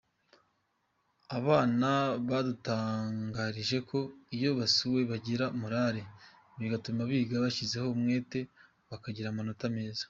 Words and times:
Abana 1.37 1.89
badutangarije 2.29 3.77
ko 3.89 3.99
iyo 4.35 4.49
basuwe 4.59 5.01
bagira 5.11 5.45
morale 5.61 6.01
bigatuma 6.59 7.01
biga 7.11 7.35
bashyizeho 7.43 7.87
umwete 7.95 8.39
bakagira 8.89 9.27
amanota 9.29 9.65
meza. 9.77 9.99